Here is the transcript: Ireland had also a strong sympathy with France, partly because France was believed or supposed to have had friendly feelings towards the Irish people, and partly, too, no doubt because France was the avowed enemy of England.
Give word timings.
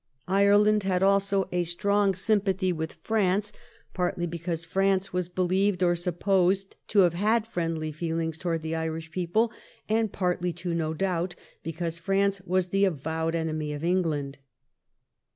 Ireland 0.27 0.81
had 0.81 1.03
also 1.03 1.47
a 1.51 1.63
strong 1.63 2.15
sympathy 2.15 2.73
with 2.73 2.93
France, 3.03 3.51
partly 3.93 4.25
because 4.25 4.65
France 4.65 5.13
was 5.13 5.29
believed 5.29 5.83
or 5.83 5.95
supposed 5.95 6.75
to 6.87 7.01
have 7.01 7.13
had 7.13 7.45
friendly 7.45 7.91
feelings 7.91 8.39
towards 8.39 8.63
the 8.63 8.73
Irish 8.73 9.11
people, 9.11 9.51
and 9.87 10.11
partly, 10.11 10.53
too, 10.53 10.73
no 10.73 10.95
doubt 10.95 11.35
because 11.61 11.99
France 11.99 12.41
was 12.47 12.69
the 12.69 12.83
avowed 12.83 13.35
enemy 13.35 13.73
of 13.73 13.83
England. 13.83 14.39